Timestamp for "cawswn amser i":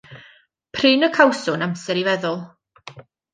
1.17-2.07